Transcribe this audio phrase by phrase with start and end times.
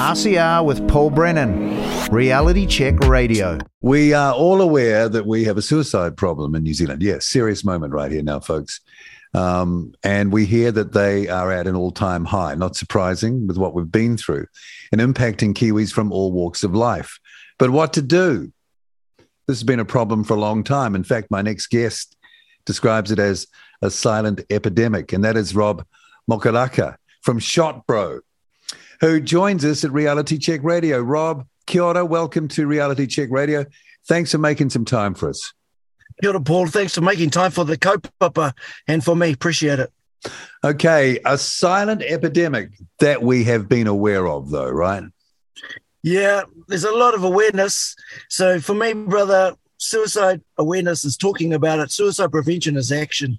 [0.00, 3.58] RCR with Paul Brennan, Reality Check Radio.
[3.82, 7.02] We are all aware that we have a suicide problem in New Zealand.
[7.02, 8.80] Yes, serious moment right here now, folks.
[9.34, 12.54] Um, and we hear that they are at an all time high.
[12.54, 14.46] Not surprising with what we've been through
[14.90, 17.20] and impacting Kiwis from all walks of life.
[17.58, 18.50] But what to do?
[19.46, 20.94] This has been a problem for a long time.
[20.94, 22.16] In fact, my next guest
[22.64, 23.46] describes it as
[23.82, 25.84] a silent epidemic, and that is Rob
[26.28, 28.20] Mokaraka from Shot Bro,
[29.00, 31.00] who joins us at Reality Check Radio.
[31.00, 33.64] Rob, kia ora, welcome to Reality Check Radio.
[34.06, 35.52] Thanks for making some time for us.
[36.20, 36.66] Kia ora, Paul.
[36.66, 38.52] Thanks for making time for the kaupapa
[38.86, 39.32] and for me.
[39.32, 39.90] Appreciate it.
[40.62, 45.04] Okay, a silent epidemic that we have been aware of, though, right?
[46.02, 47.96] Yeah, there's a lot of awareness.
[48.28, 51.90] So for me, brother, suicide awareness is talking about it.
[51.90, 53.38] Suicide prevention is action.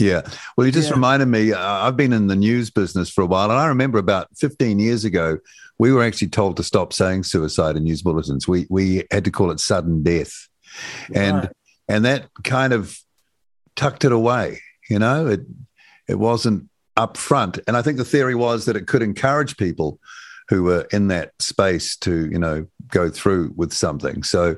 [0.00, 0.22] Yeah.
[0.56, 0.94] Well, you just Yeah.
[0.94, 3.98] reminded me, uh, I've been in the news business for a while, and I remember
[3.98, 5.38] about 15 years ago,
[5.78, 8.48] we were actually told to stop saying suicide in news bulletins.
[8.48, 10.48] We, we had to call it sudden death.
[11.14, 11.52] And, Right.
[11.88, 12.96] and that kind of
[13.76, 15.40] tucked it away, you know, it,
[16.08, 17.58] it wasn't up front.
[17.66, 19.98] And I think the theory was that it could encourage people
[20.48, 24.22] who were in that space to, you know, go through with something.
[24.22, 24.56] So,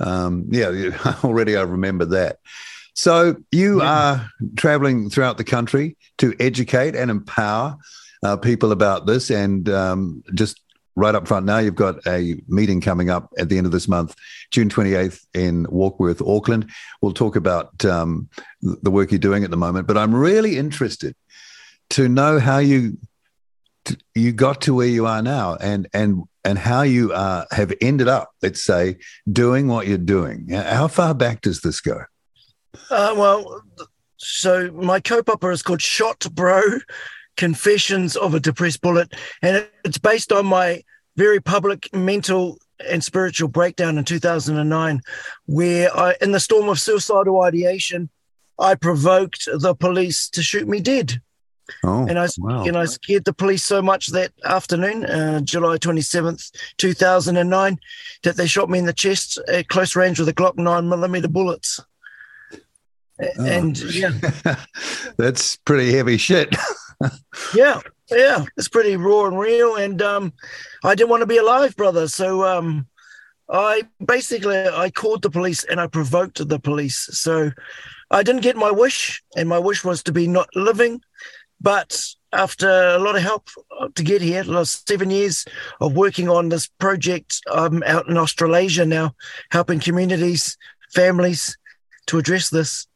[0.00, 0.68] um, yeah,
[1.24, 2.38] already I remember that.
[3.00, 7.78] So you are traveling throughout the country to educate and empower
[8.22, 9.30] uh, people about this.
[9.30, 10.60] And um, just
[10.96, 13.88] right up front now, you've got a meeting coming up at the end of this
[13.88, 14.14] month,
[14.50, 16.68] June 28th in Warkworth, Auckland.
[17.00, 18.28] We'll talk about um,
[18.60, 19.86] the work you're doing at the moment.
[19.86, 21.16] But I'm really interested
[21.90, 22.98] to know how you
[24.14, 28.08] you got to where you are now and and and how you uh, have ended
[28.08, 28.98] up, let's say,
[29.32, 30.50] doing what you're doing.
[30.50, 32.02] How far back does this go?
[32.90, 33.62] Uh, well,
[34.16, 36.62] so my kaupapa is called Shot Bro
[37.36, 39.14] Confessions of a Depressed Bullet.
[39.42, 40.82] And it's based on my
[41.16, 45.00] very public mental and spiritual breakdown in 2009,
[45.46, 48.08] where I, in the storm of suicidal ideation,
[48.58, 51.20] I provoked the police to shoot me dead.
[51.84, 52.64] Oh, and I wow.
[52.64, 57.36] and I scared the police so much that afternoon, uh, July twenty seventh, two thousand
[57.36, 57.78] and nine,
[58.24, 61.28] that they shot me in the chest at close range with a Glock nine millimeter
[61.28, 61.80] bullets.
[63.22, 63.44] Oh.
[63.44, 64.12] And yeah,
[65.16, 66.54] That's pretty heavy shit.
[67.54, 69.76] yeah, yeah, it's pretty raw and real.
[69.76, 70.32] And um,
[70.84, 72.08] I didn't want to be alive, brother.
[72.08, 72.86] So um,
[73.48, 77.08] I basically I called the police and I provoked the police.
[77.12, 77.50] So
[78.10, 81.00] I didn't get my wish, and my wish was to be not living.
[81.60, 82.02] But
[82.32, 83.48] after a lot of help
[83.78, 85.44] uh, to get here, last seven years
[85.80, 89.14] of working on this project, I'm out in Australasia now,
[89.50, 90.56] helping communities,
[90.92, 91.56] families
[92.06, 92.86] to address this.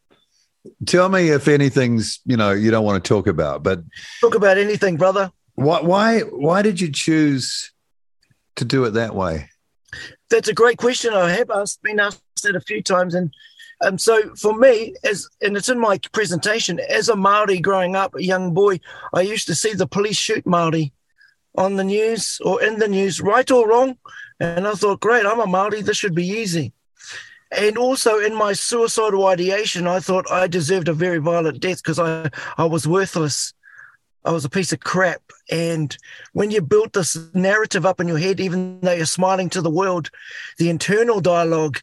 [0.86, 3.82] Tell me if anything's you know you don't want to talk about, but
[4.20, 5.30] Talk about anything, brother.
[5.54, 7.72] why why why did you choose
[8.56, 9.50] to do it that way?
[10.30, 11.12] That's a great question.
[11.12, 13.32] I have asked, been asked that a few times, and
[13.84, 18.14] um, so for me, as and it's in my presentation, as a Maori growing up,
[18.14, 18.80] a young boy,
[19.12, 20.92] I used to see the police shoot Maori
[21.56, 23.96] on the news or in the news, right or wrong,
[24.40, 26.72] and I thought, great, I'm a Maori, this should be easy.
[27.56, 31.98] And also in my suicidal ideation, I thought I deserved a very violent death because
[31.98, 33.52] I, I was worthless.
[34.24, 35.22] I was a piece of crap.
[35.50, 35.96] And
[36.32, 39.70] when you built this narrative up in your head, even though you're smiling to the
[39.70, 40.10] world,
[40.58, 41.78] the internal dialogue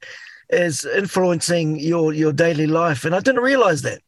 [0.50, 3.06] is influencing your your daily life.
[3.06, 4.02] And I didn't realize that.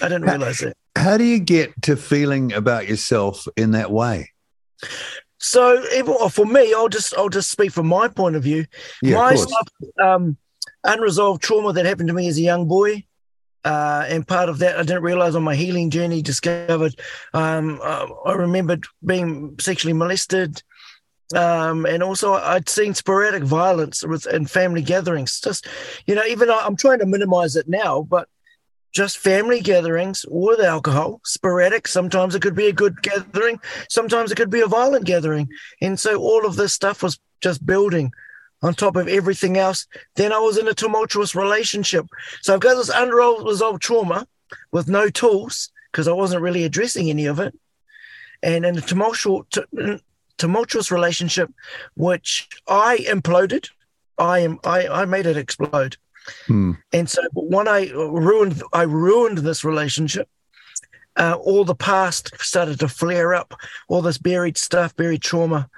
[0.00, 0.76] I didn't realize that.
[0.96, 4.30] How do you get to feeling about yourself in that way?
[5.38, 8.66] So even for me, I'll just I'll just speak from my point of view.
[9.02, 9.68] Yeah, my of stuff,
[10.02, 10.36] um,
[10.86, 13.04] unresolved trauma that happened to me as a young boy.
[13.64, 16.94] Uh, and part of that, I didn't realize on my healing journey, discovered
[17.34, 20.62] um, uh, I remembered being sexually molested.
[21.34, 25.40] Um, and also, I'd seen sporadic violence with, in family gatherings.
[25.40, 25.66] Just,
[26.06, 28.28] you know, even I- I'm trying to minimize it now, but
[28.94, 31.88] just family gatherings with alcohol, sporadic.
[31.88, 35.48] Sometimes it could be a good gathering, sometimes it could be a violent gathering.
[35.82, 38.12] And so all of this stuff was just building
[38.62, 39.86] on top of everything else.
[40.14, 42.06] Then I was in a tumultuous relationship.
[42.42, 44.26] So I've got this unresolved trauma
[44.72, 47.58] with no tools because I wasn't really addressing any of it.
[48.42, 49.46] And in a tumultuous,
[50.38, 51.50] tumultuous relationship,
[51.94, 53.70] which I imploded,
[54.18, 55.96] I am I, I made it explode.
[56.46, 56.72] Hmm.
[56.92, 60.28] And so when I ruined I ruined this relationship,
[61.16, 63.54] uh, all the past started to flare up,
[63.88, 65.68] all this buried stuff, buried trauma.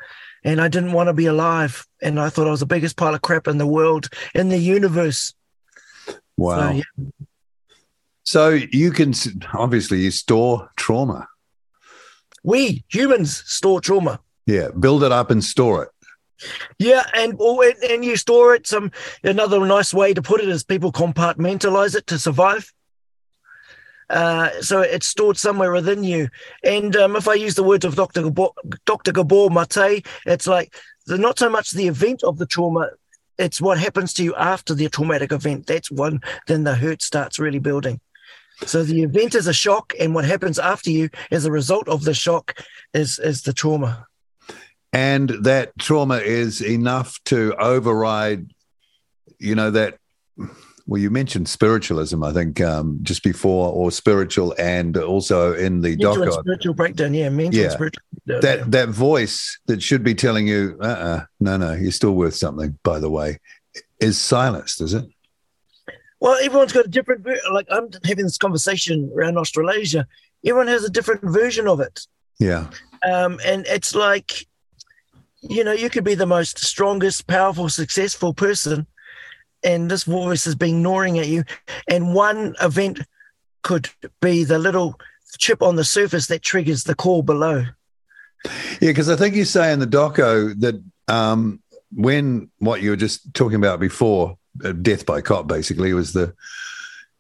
[0.45, 1.87] And I didn't want to be alive.
[2.01, 4.59] And I thought I was the biggest pile of crap in the world, in the
[4.59, 5.35] universe.
[6.37, 6.71] Wow.
[6.71, 6.83] So, yeah.
[8.25, 9.15] So you can
[9.55, 11.27] obviously you store trauma.
[12.45, 14.21] We humans store trauma.
[14.47, 15.91] Yeah, build it up and store it.
[16.79, 18.67] Yeah, and oh, and, and you store it.
[18.67, 18.93] Some
[19.25, 22.73] another nice way to put it is people compartmentalize it to survive.
[24.11, 26.29] Uh, so it's stored somewhere within you.
[26.65, 28.23] And um, if I use the words of Dr.
[28.23, 28.51] Gabor,
[28.87, 29.13] Dr.
[29.13, 30.75] Gabor Mate, it's like
[31.07, 32.91] not so much the event of the trauma,
[33.39, 35.67] it's what happens to you after the traumatic event.
[35.67, 38.01] That's when then the hurt starts really building.
[38.67, 42.03] So the event is a shock, and what happens after you as a result of
[42.03, 42.61] the shock
[42.93, 44.07] is is the trauma.
[44.93, 48.51] And that trauma is enough to override,
[49.39, 49.99] you know, that
[50.89, 55.91] well, you mentioned spiritualism, I think, um, just before, or spiritual, and also in the
[55.91, 56.41] Mental doco.
[56.41, 57.69] spiritual breakdown, yeah, mental Yeah.
[57.69, 58.03] spiritual.
[58.25, 58.41] breakdown.
[58.41, 62.35] That that voice that should be telling you, uh, uh no, no, you're still worth
[62.35, 62.79] something.
[62.83, 63.39] By the way,
[64.01, 65.05] is silenced, is it?
[66.21, 67.27] Well, everyone's got a different.
[67.53, 70.07] Like I'm having this conversation around Australasia.
[70.43, 72.07] Everyone has a different version of it,
[72.39, 72.71] Yeah,
[73.05, 74.47] um, and it's like,
[75.43, 78.87] you know, you could be the most strongest, powerful, successful person,
[79.63, 81.45] and this voice has been gnawing at you,
[81.89, 83.01] and one event
[83.63, 83.89] could
[84.21, 84.99] be the little
[85.39, 87.65] chip on the surface that triggers the core below.
[88.45, 91.61] yeah, because I think you say in the doco that um,
[91.93, 96.35] when what you were just talking about before, uh, death by cop, basically was the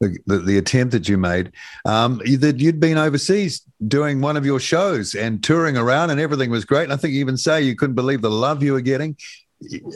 [0.00, 1.52] the, the, the attempt that you made.
[1.84, 6.50] Um, that you'd been overseas doing one of your shows and touring around, and everything
[6.50, 6.84] was great.
[6.84, 9.16] And I think you even say you couldn't believe the love you were getting,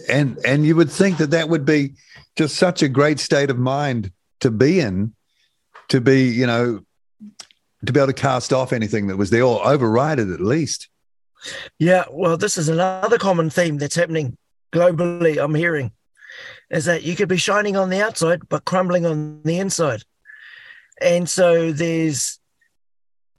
[0.09, 1.95] and and you would think that that would be
[2.37, 4.11] just such a great state of mind
[4.41, 5.15] to be in,
[5.89, 6.81] to be you know,
[7.87, 10.89] to be able to cast off anything that was there or override it at least.
[11.79, 14.37] Yeah, well, this is another common theme that's happening
[14.73, 15.43] globally.
[15.43, 15.93] I'm hearing
[16.71, 20.03] is that you could be shining on the outside but crumbling on the inside,
[21.01, 22.39] and so there's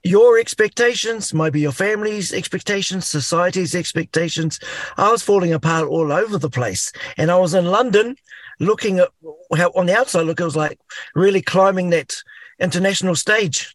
[0.04, 4.60] your expectations, maybe your family's expectations, society's expectations.
[4.98, 8.16] I was falling apart all over the place, and I was in London,
[8.60, 9.08] looking at
[9.56, 10.78] how on the outside look, it was like
[11.14, 12.14] really climbing that
[12.60, 13.74] international stage.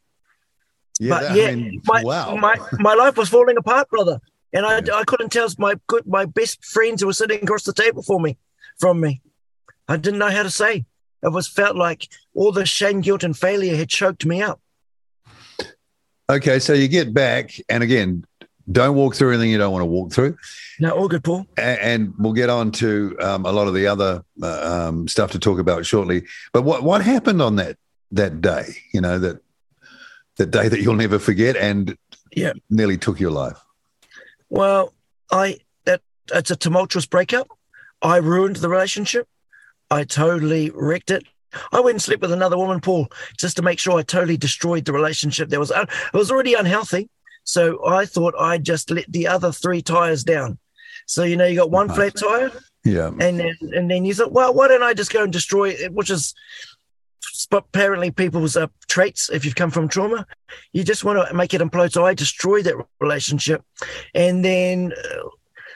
[0.99, 2.35] but that- yeah, I mean, my, wow.
[2.35, 4.19] my my life was falling apart, brother,
[4.53, 7.73] and I, I couldn't tell my good my best friends who were sitting across the
[7.73, 8.37] table for me
[8.77, 9.21] from me.
[9.87, 10.85] I didn't know how to say.
[11.23, 14.61] It was felt like all the shame, guilt, and failure had choked me up.
[16.29, 18.23] Okay, so you get back, and again,
[18.71, 20.37] don't walk through anything you don't want to walk through,
[20.79, 21.47] No, all good, Paul.
[21.57, 25.31] A- and we'll get on to um, a lot of the other uh, um, stuff
[25.31, 26.23] to talk about shortly.
[26.53, 27.77] But what what happened on that
[28.11, 28.75] that day?
[28.93, 29.41] You know that
[30.37, 31.97] that day that you'll never forget, and
[32.35, 32.53] Yeah.
[32.69, 33.57] nearly took your life.
[34.49, 34.93] Well,
[35.31, 36.01] I that
[36.33, 37.47] it's a tumultuous breakup.
[38.03, 39.27] I ruined the relationship.
[39.89, 41.23] I totally wrecked it.
[41.71, 43.07] I went and slept with another woman, Paul,
[43.37, 45.49] just to make sure I totally destroyed the relationship.
[45.49, 47.09] That was un- it was already unhealthy.
[47.43, 50.59] So I thought I'd just let the other three tires down.
[51.07, 52.51] So you know, you got one flat tire,
[52.83, 55.69] Yeah, and then and then you thought, well, why don't I just go and destroy
[55.69, 55.93] it?
[55.93, 56.35] Which is
[57.51, 59.29] apparently people's uh, traits.
[59.29, 60.27] If you've come from trauma,
[60.73, 61.91] you just want to make it implode.
[61.91, 63.63] So I destroyed that relationship,
[64.13, 65.29] and then, uh,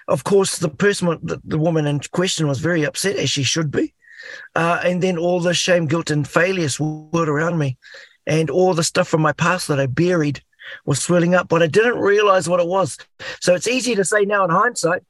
[0.07, 3.71] of course, the person, the, the woman in question, was very upset, as she should
[3.71, 3.93] be.
[4.55, 7.77] Uh, and then all the shame, guilt, and failure swirled around me,
[8.25, 10.41] and all the stuff from my past that I buried
[10.85, 12.97] was swirling up, but I didn't realize what it was.
[13.39, 15.03] So it's easy to say now in hindsight,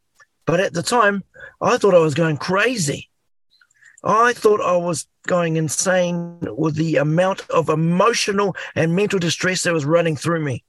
[0.46, 1.24] but at the time,
[1.62, 3.10] I thought I was going crazy.
[4.04, 9.74] I thought I was going insane with the amount of emotional and mental distress that
[9.74, 10.64] was running through me.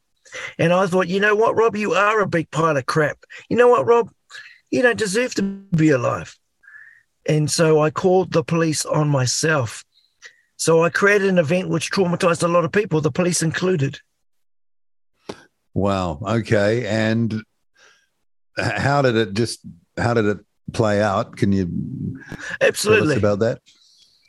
[0.59, 3.19] And I thought, you know what, Rob, you are a big pile of crap.
[3.49, 4.11] You know what, Rob,
[4.71, 6.37] you don't deserve to be alive.
[7.26, 9.85] And so I called the police on myself.
[10.57, 13.99] So I created an event which traumatized a lot of people, the police included.
[15.73, 16.21] wow.
[16.23, 17.43] Okay, and
[18.57, 19.61] how did it just?
[19.97, 20.38] How did it
[20.73, 21.37] play out?
[21.37, 21.66] Can you
[22.28, 23.14] tell Absolutely.
[23.14, 23.61] us about that?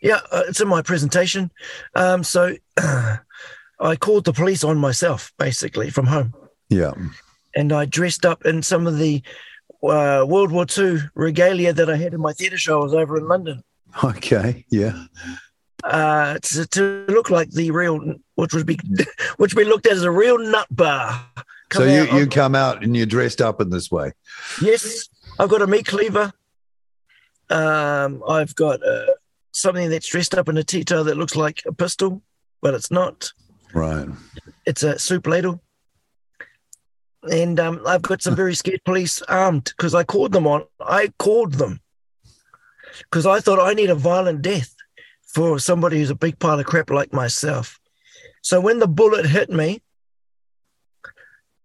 [0.01, 1.51] Yeah, uh, it's in my presentation.
[1.95, 6.33] Um, so I called the police on myself, basically, from home.
[6.69, 6.93] Yeah.
[7.55, 9.23] And I dressed up in some of the
[9.83, 12.79] uh, World War II regalia that I had in my theatre show.
[12.79, 13.63] I was over in London
[14.03, 14.65] Okay.
[14.69, 15.05] Yeah.
[15.83, 18.79] uh, to, to look like the real, which would be,
[19.37, 21.25] which we looked at as a real nut bar.
[21.71, 24.11] So you you on- come out and you're dressed up in this way.
[24.61, 25.07] Yes,
[25.39, 26.31] I've got a meat cleaver.
[27.49, 29.05] Um, I've got uh,
[29.51, 32.21] something that's dressed up in a tea-towel that looks like a pistol,
[32.61, 33.31] but it's not.
[33.73, 34.07] Right.
[34.65, 35.61] It's a soup ladle.
[37.31, 40.63] And um, I've got some very scared police armed because I called them on.
[40.79, 41.81] I called them
[43.03, 44.75] because I thought I need a violent death
[45.23, 47.79] for somebody who's a big pile of crap like myself.
[48.41, 49.81] So when the bullet hit me,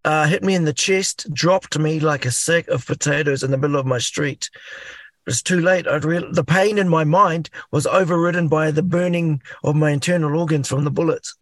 [0.04, 3.58] uh, hit me in the chest, dropped me like a sack of potatoes in the
[3.58, 4.50] middle of my street.
[4.54, 5.86] It was too late.
[5.86, 10.38] I'd real the pain in my mind was overridden by the burning of my internal
[10.38, 11.36] organs from the bullets.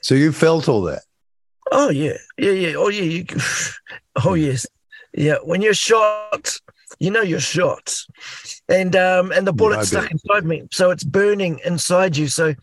[0.00, 1.02] So you felt all that.
[1.70, 2.74] Oh yeah, yeah, yeah.
[2.76, 3.02] Oh yeah.
[3.02, 3.24] You,
[4.24, 4.66] oh yes,
[5.14, 5.36] yeah.
[5.44, 6.58] When you're shot,
[6.98, 7.96] you know you're shot,
[8.68, 12.28] and um, and the bullet I stuck inside me, so it's burning inside you.
[12.28, 12.54] So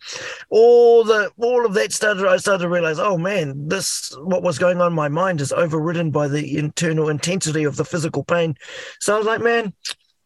[0.50, 2.26] all the all of that started.
[2.26, 5.52] I started to realize, oh man, this what was going on in my mind is
[5.52, 8.56] overridden by the internal intensity of the physical pain.
[9.00, 9.72] So I was like, man,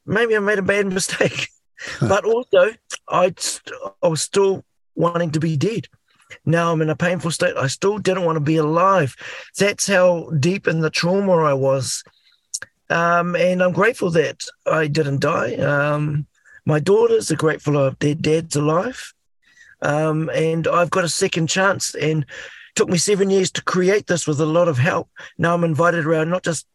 [0.07, 1.49] maybe I made a bad mistake,
[2.01, 2.71] but also
[3.09, 5.89] I st- I was still wanting to be dead.
[6.45, 7.57] Now I'm in a painful state.
[7.57, 9.17] I still didn't want to be alive.
[9.59, 12.03] That's how deep in the trauma I was.
[12.91, 15.55] Um, and I'm grateful that I didn't die.
[15.57, 16.27] Um,
[16.67, 19.15] my daughters are grateful of their dad's alive.
[19.81, 21.95] Um, and I've got a second chance.
[21.95, 22.27] And
[22.75, 25.09] took me seven years to create this with a lot of help.
[25.39, 26.67] Now I'm invited around not just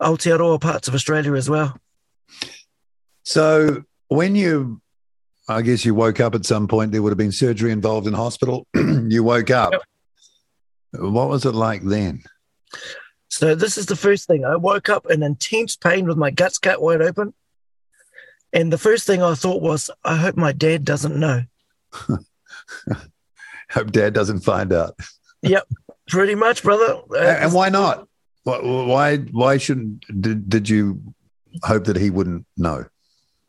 [0.00, 1.78] Aotearoa parts of Australia as well.
[3.22, 4.80] So when you,
[5.48, 8.14] I guess you woke up at some point, there would have been surgery involved in
[8.14, 8.66] hospital.
[8.74, 9.72] you woke up.
[9.72, 9.82] Yep.
[11.12, 12.22] What was it like then?
[13.28, 14.44] So this is the first thing.
[14.44, 17.34] I woke up in intense pain with my guts cut wide open.
[18.52, 21.42] And the first thing I thought was, I hope my dad doesn't know.
[23.70, 24.98] Hope dad doesn't find out.
[25.42, 25.68] Yep,
[26.08, 27.02] pretty much, brother.
[27.14, 28.08] Uh, and why not?
[28.42, 31.14] Why, why, shouldn't, did, did you
[31.62, 32.86] hope that he wouldn't know?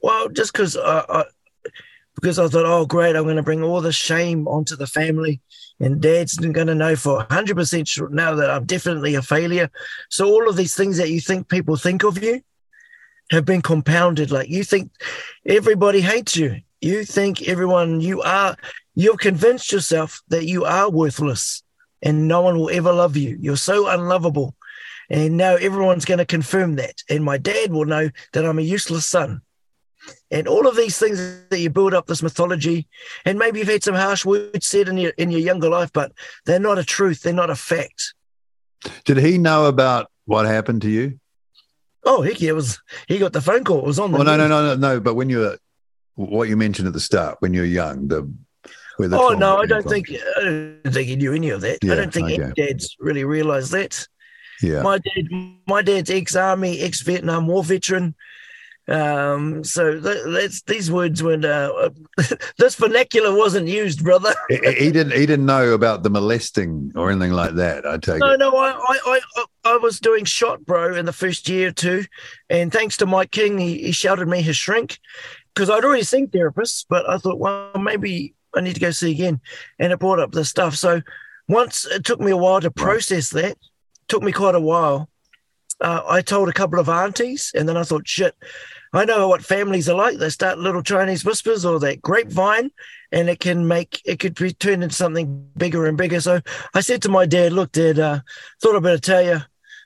[0.03, 1.23] Well, just because I, I,
[2.19, 5.39] because I thought, oh, great, I'm going to bring all the shame onto the family,
[5.79, 9.69] and Dad's going to know for 100% sure now that I'm definitely a failure.
[10.09, 12.41] So all of these things that you think people think of you
[13.31, 14.31] have been compounded.
[14.31, 14.91] Like you think
[15.45, 16.61] everybody hates you.
[16.81, 18.55] You think everyone you are.
[18.95, 21.61] You've convinced yourself that you are worthless,
[22.01, 23.37] and no one will ever love you.
[23.39, 24.55] You're so unlovable.
[25.09, 26.95] And now everyone's going to confirm that.
[27.09, 29.41] And my dad will know that I'm a useless son
[30.31, 31.17] and all of these things
[31.49, 32.87] that you build up this mythology
[33.25, 36.11] and maybe you've had some harsh words said in your in your younger life but
[36.45, 38.13] they're not a truth they're not a fact
[39.05, 41.19] Did he know about what happened to you?
[42.03, 44.25] oh heck yeah it was he got the phone call it was on the Well,
[44.25, 44.99] no, no, no, no, no.
[44.99, 45.57] But when you were,
[46.15, 48.31] what you mentioned at the start, when you were young, the,
[48.97, 49.91] where the oh no i don't from.
[49.91, 52.67] think i don't think he knew any of that Yeah, i don't think any okay.
[52.67, 54.07] dads really realized that
[54.61, 54.81] Yeah.
[54.81, 55.25] my dad
[55.67, 58.15] my dad's ex-army ex-vietnam war veteran
[58.89, 61.89] um so th- that's these words when uh,
[62.57, 65.11] this vernacular wasn't used brother he, he didn't.
[65.11, 67.85] He didn't know about the molesting or anything like that.
[67.85, 68.37] I take No, it.
[68.39, 72.05] no, I, I, I, I was doing shot, bro, in the first year or two,
[72.49, 74.99] and thanks to Mike King, he, he shouted me his shrink
[75.53, 79.11] because I'd already seen therapists, but I thought, well, maybe I need to go see
[79.11, 79.41] again,
[79.79, 80.75] and it brought up the stuff.
[80.75, 81.01] So
[81.49, 83.57] once it took me a while to process that,
[84.07, 85.09] took me quite a while.
[85.81, 88.35] Uh, I told a couple of aunties, and then I thought, shit,
[88.93, 90.17] I know what families are like.
[90.17, 92.71] They start little Chinese whispers or that grapevine,
[93.11, 96.21] and it can make it could be turned into something bigger and bigger.
[96.21, 96.41] So
[96.73, 98.19] I said to my dad, "Look, Dad, uh,
[98.61, 99.41] thought I'd better tell you.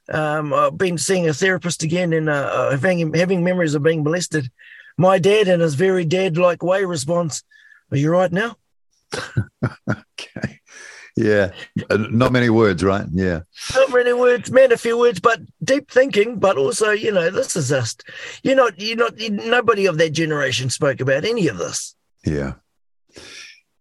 [0.09, 4.03] Um, I've been seeing a therapist again, and uh, uh, having having memories of being
[4.03, 4.51] molested."
[4.97, 7.43] My dad, in his very dad-like way, responds,
[7.91, 8.57] "Are you right now?"
[9.89, 10.60] Okay.
[11.15, 11.51] Yeah.
[11.89, 13.05] Uh, Not many words, right?
[13.11, 13.41] Yeah.
[13.75, 16.39] Not many words, man, a few words, but deep thinking.
[16.39, 18.03] But also, you know, this is just
[18.43, 21.95] you're not you're not nobody of that generation spoke about any of this.
[22.25, 22.53] Yeah.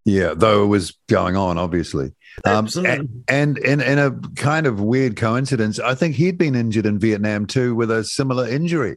[0.04, 0.34] Yeah.
[0.36, 2.12] Though it was going on, obviously.
[2.44, 3.08] Um, Absolutely.
[3.28, 7.46] And in, in a kind of weird coincidence, I think he'd been injured in Vietnam
[7.46, 8.96] too with a similar injury.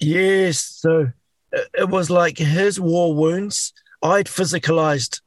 [0.00, 0.58] Yes.
[0.58, 1.12] So
[1.52, 5.20] it it was like his war wounds I'd physicalized.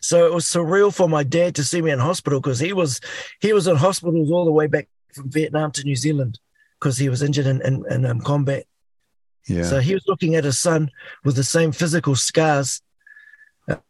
[0.00, 3.00] So it was surreal for my dad to see me in hospital because he was
[3.40, 6.38] he was in hospitals all the way back from Vietnam to New Zealand
[6.78, 8.64] because he was injured in, in, in um, combat.
[9.46, 9.64] Yeah.
[9.64, 10.90] So he was looking at his son
[11.24, 12.82] with the same physical scars,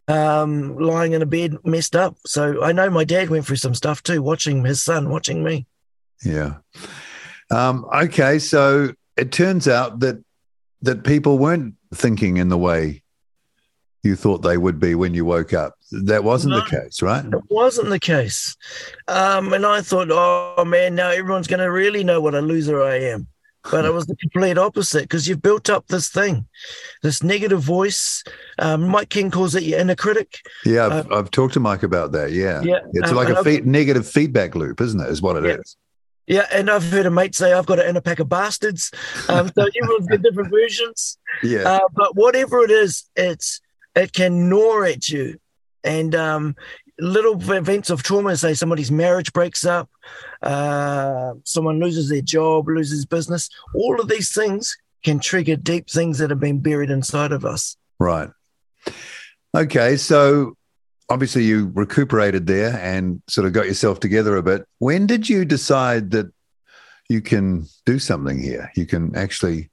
[0.07, 2.17] um, lying in a bed, messed up.
[2.25, 5.67] So I know my dad went through some stuff too, watching his son, watching me.
[6.23, 6.55] Yeah.
[7.51, 10.23] Um, okay, so it turns out that
[10.81, 13.03] that people weren't thinking in the way
[14.03, 15.75] you thought they would be when you woke up.
[15.91, 16.61] That wasn't No.
[16.61, 17.25] the case, right?
[17.25, 18.55] It wasn't the case.
[19.07, 22.81] Um, and I thought, oh man, now everyone's going to really know what a loser
[22.81, 23.27] I am.
[23.69, 26.47] But it was the complete opposite because you've built up this thing,
[27.03, 28.23] this negative voice.
[28.57, 30.37] Um, Mike King calls it your inner critic.
[30.65, 32.31] Yeah, I've, I've talked to Mike about that.
[32.31, 35.09] Yeah, Yeah, it's um, like a fe- negative feedback loop, isn't it?
[35.09, 35.75] Is what it is.
[35.77, 36.39] Yeah.
[36.41, 38.91] Yeah, and I've heard a mate say I've got an inner pack of bastards.
[39.27, 41.17] Um, so everyone's got different versions.
[41.43, 43.59] Yeah, Uh, but whatever it is, it's
[43.99, 45.39] it can gnaw at you,
[45.83, 46.55] and um,
[46.99, 49.89] little events of trauma, say somebody's marriage breaks up,
[50.41, 56.17] uh, someone loses their job, loses business, all of these things can trigger deep things
[56.17, 57.77] that have been buried inside of us.
[57.99, 58.29] Right.
[59.55, 59.95] Okay.
[59.97, 60.55] So
[61.09, 64.65] obviously you recuperated there and sort of got yourself together a bit.
[64.79, 66.31] When did you decide that
[67.07, 68.71] you can do something here?
[68.75, 69.69] You can actually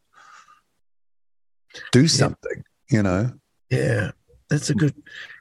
[1.92, 2.96] do something, yeah.
[2.96, 3.32] you know?
[3.70, 4.10] Yeah.
[4.48, 4.94] That's a good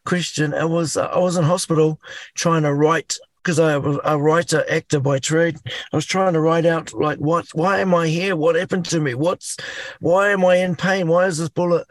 [0.06, 0.54] question.
[0.54, 2.00] I was I was in hospital
[2.34, 5.58] trying to write because I was a writer actor by trade.
[5.94, 8.36] I was trying to write out like what why am I here?
[8.36, 9.14] What happened to me?
[9.14, 9.58] What's
[10.00, 11.08] why am I in pain?
[11.08, 11.86] Why is this bullet?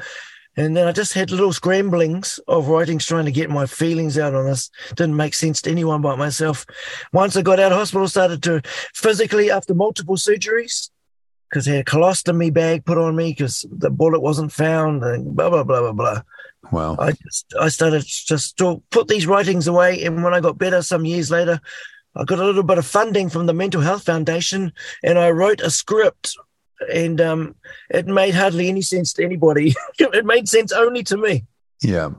[0.56, 4.34] And then I just had little scramblings of writings trying to get my feelings out
[4.34, 4.70] on this.
[4.90, 6.64] Didn't make sense to anyone but myself.
[7.12, 8.62] Once I got out of hospital, started to
[8.94, 10.90] physically after multiple surgeries,
[11.48, 15.34] because I had a colostomy bag put on me because the bullet wasn't found and
[15.34, 16.22] blah blah blah blah blah.
[16.72, 16.96] Wow.
[16.98, 20.82] I just I started just to put these writings away, and when I got better
[20.82, 21.60] some years later,
[22.16, 24.72] I got a little bit of funding from the Mental Health Foundation,
[25.02, 26.36] and I wrote a script,
[26.92, 27.54] and um,
[27.90, 29.74] it made hardly any sense to anybody.
[29.98, 31.44] it made sense only to me.
[31.82, 32.10] Yeah.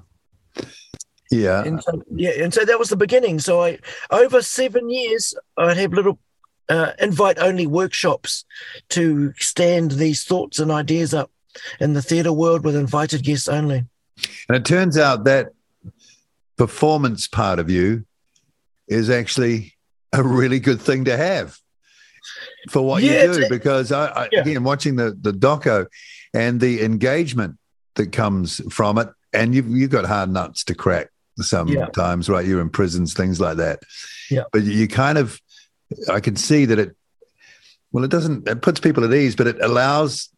[1.32, 1.64] Yeah.
[1.64, 3.40] And so, yeah, and so that was the beginning.
[3.40, 3.80] So I
[4.12, 6.20] over seven years, I'd have little
[6.70, 8.46] uh, invite only workshops
[8.90, 11.32] to stand these thoughts and ideas up
[11.80, 13.86] in the theatre world with invited guests only.
[14.48, 15.50] And it turns out that
[16.58, 18.06] performance part of you
[18.88, 19.74] is actually
[20.14, 21.58] a really good thing to have
[22.70, 23.50] for what yeah, you do.
[23.50, 24.42] Because I, I yeah.
[24.42, 25.88] again, watching the the doco
[26.34, 27.58] and the engagement
[27.96, 32.36] that comes from it, and you've you've got hard nuts to crack sometimes, yeah.
[32.36, 32.46] right?
[32.46, 33.80] You're in prisons, things like that.
[34.30, 34.44] Yeah.
[34.52, 35.40] But you kind of,
[36.12, 36.96] I can see that it.
[37.92, 38.48] Well, it doesn't.
[38.48, 40.30] It puts people at ease, but it allows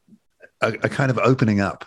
[0.62, 1.86] a, a kind of opening up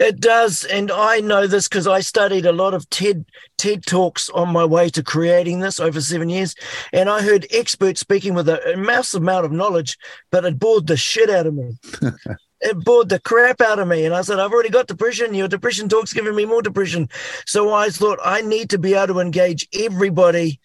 [0.00, 3.24] it does, and I know this because I studied a lot of TED
[3.58, 6.54] TED talks on my way to creating this over seven years,
[6.92, 9.96] and I heard experts speaking with a, a massive amount of knowledge,
[10.32, 11.78] but it bored the shit out of me.
[12.60, 15.32] it bored the crap out of me, and I said, "I've already got depression.
[15.32, 17.08] Your depression talk's giving me more depression."
[17.46, 20.58] So I thought I need to be able to engage everybody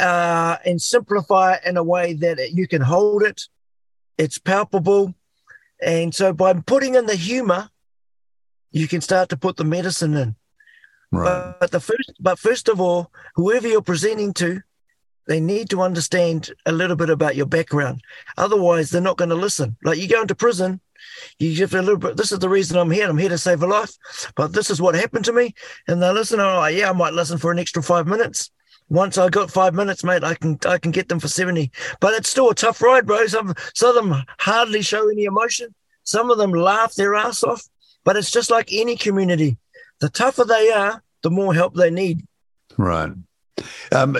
[0.00, 3.42] uh, and simplify it in a way that you can hold it,
[4.18, 5.14] it's palpable,
[5.82, 7.70] and so by putting in the humor
[8.74, 10.34] you can start to put the medicine in.
[11.12, 11.54] Right.
[11.60, 14.62] But the first, but first of all, whoever you're presenting to,
[15.28, 18.02] they need to understand a little bit about your background.
[18.36, 19.76] Otherwise, they're not going to listen.
[19.84, 20.80] Like you go into prison,
[21.38, 22.16] you give a little bit.
[22.16, 23.08] This is the reason I'm here.
[23.08, 23.96] I'm here to save a life.
[24.34, 25.54] But this is what happened to me,
[25.86, 26.40] and they listen.
[26.40, 28.50] Oh, yeah, I might listen for an extra five minutes.
[28.88, 31.70] Once I got five minutes, mate, I can I can get them for seventy.
[32.00, 33.26] But it's still a tough ride, bro.
[33.26, 35.74] Some some of them hardly show any emotion.
[36.02, 37.62] Some of them laugh their ass off.
[38.04, 39.56] But it's just like any community.
[40.00, 42.26] The tougher they are, the more help they need.
[42.76, 43.12] Right.
[43.92, 44.16] Um,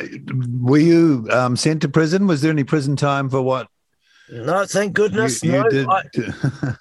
[0.62, 2.26] were you um, sent to prison?
[2.26, 3.68] Was there any prison time for what?
[4.30, 5.42] No, thank goodness.
[5.42, 6.02] You, you no, I,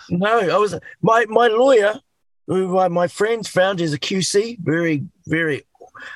[0.10, 2.00] no, I was my my lawyer,
[2.48, 5.63] who uh, my friends found is a QC, very very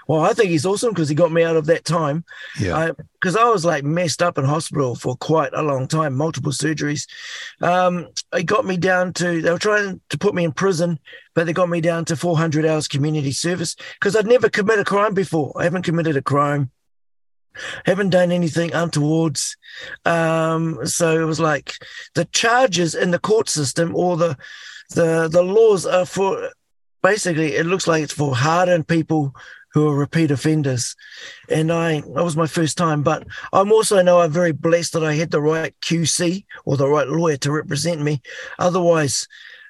[0.08, 2.24] well, I think he's awesome because he got me out of that time.
[2.60, 2.92] Yeah.
[3.14, 6.52] Because I, I, was like messed up in hospital for quite a long time, multiple
[6.52, 7.08] surgeries.
[7.62, 11.00] Um, it got me down to, they were trying to put me in prison,
[11.34, 14.86] but they got me down to 400 hours community service because I'd never committed a
[14.86, 15.54] crime before.
[15.58, 16.72] I haven't committed a crime.
[17.86, 19.56] Haven't done anything untowards.
[20.06, 21.74] Um, so it was like
[22.14, 24.38] the charges in the court system or the
[24.92, 26.50] the the laws are for
[27.04, 29.34] basically it looks like it's for hardened people
[29.78, 30.96] who are repeat offenders.
[31.50, 33.04] And I, that was my first time.
[33.04, 36.88] But I'm also know I'm very blessed that I had the right QC or the
[36.88, 38.24] right lawyer to represent me.
[38.58, 39.28] Otherwise,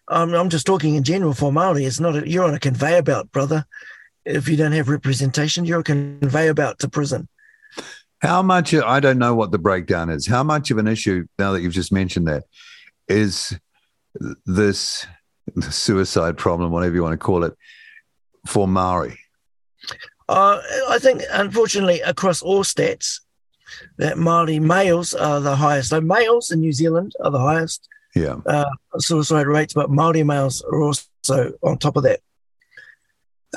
[0.07, 1.83] I'm just talking in general formality.
[1.83, 3.65] It's not, a, you're on a conveyor belt, brother.
[4.23, 7.27] If you don't have representation, you're a conveyor belt to prison.
[8.19, 10.25] How much, I don't know what the breakdown is.
[10.25, 12.45] How much of an issue, now that you've just mentioned that,
[13.09, 13.59] is
[14.45, 15.05] this
[15.69, 17.53] suicide problem, whatever you want to call it,
[18.45, 19.19] for Maori?
[20.29, 23.21] Uh, I think, unfortunately, across all stats,
[23.97, 25.89] that Maori males are the highest.
[25.89, 27.87] So males in New Zealand are the highest.
[28.15, 28.37] Yeah.
[28.45, 28.65] Uh,
[28.97, 32.21] suicide rates, but Maori males are also on top of that.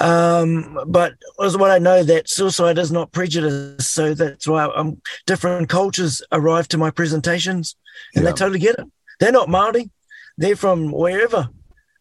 [0.00, 5.00] Um, but as what I know that suicide is not prejudice, so that's why um,
[5.26, 7.76] different cultures arrive to my presentations,
[8.14, 8.30] and yeah.
[8.30, 8.87] they totally get it.
[9.18, 9.90] They're not Maori;
[10.38, 11.48] they're from wherever,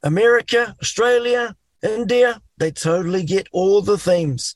[0.04, 2.42] America, Australia, India.
[2.58, 4.56] They totally get all the themes.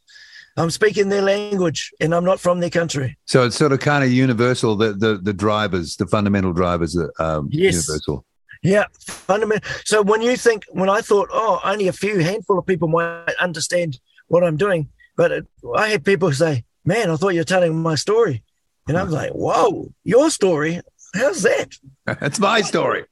[0.55, 3.17] I'm speaking their language and I'm not from their country.
[3.25, 7.11] So it's sort of kind of universal, the the, the drivers, the fundamental drivers are
[7.19, 7.87] um, yes.
[7.87, 8.25] universal.
[8.61, 9.69] Yeah, fundamental.
[9.83, 13.35] So when you think, when I thought, oh, only a few handful of people might
[13.41, 17.45] understand what I'm doing, But it, I had people say, "Man, I thought you were
[17.45, 18.43] telling my story,"
[18.87, 20.81] and I was like, "Whoa, your story?
[21.13, 21.69] How's that?"
[22.05, 23.05] That's my story.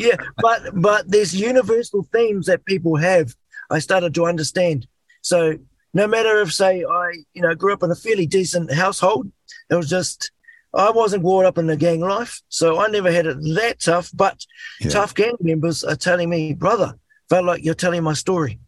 [0.00, 3.34] yeah, but but there's universal themes that people have.
[3.72, 4.86] I started to understand.
[5.22, 5.58] So
[5.94, 9.30] no matter if, say, I you know grew up in a fairly decent household,
[9.70, 10.30] it was just
[10.74, 14.10] I wasn't brought up in the gang life, so I never had it that tough.
[14.14, 14.44] But
[14.80, 14.90] Yeah.
[14.90, 16.94] tough gang members are telling me, brother,
[17.28, 18.60] felt like you're telling my story.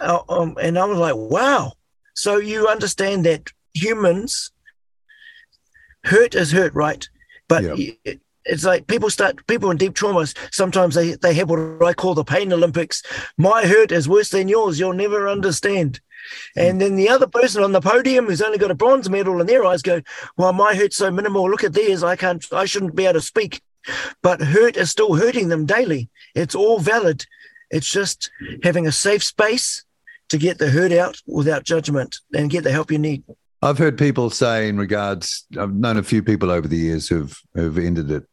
[0.00, 1.72] Uh, um, and I was like, wow.
[2.14, 4.50] So you understand that humans
[6.04, 7.06] hurt is hurt, right?
[7.48, 8.14] But Yeah.
[8.44, 10.34] It- it's like people start people in deep traumas.
[10.52, 13.02] Sometimes they they have what I call the pain Olympics.
[13.36, 14.78] My hurt is worse than yours.
[14.78, 16.00] You'll never understand.
[16.54, 16.60] Hmm.
[16.60, 19.46] And then the other person on the podium who's only got a bronze medal in
[19.46, 20.00] their eyes go,
[20.36, 21.50] "Well, my hurt's so minimal.
[21.50, 22.02] Look at theirs.
[22.02, 22.44] I can't.
[22.52, 23.62] I shouldn't be able to speak."
[24.22, 26.08] But hurt is still hurting them daily.
[26.34, 27.26] It's all valid.
[27.70, 28.30] It's just
[28.62, 29.84] having a safe space
[30.30, 33.24] to get the hurt out without judgment and get the help you need.
[33.60, 35.46] I've heard people say in regards.
[35.58, 38.24] I've known a few people over the years who've who've ended it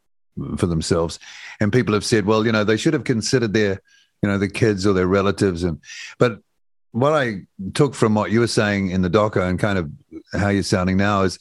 [0.58, 1.20] for themselves,
[1.60, 3.82] and people have said, "Well, you know, they should have considered their,
[4.22, 5.80] you know, the kids or their relatives." And
[6.18, 6.40] but
[6.92, 7.42] what I
[7.74, 9.90] took from what you were saying in the doco and kind of
[10.34, 11.40] how you're sounding now is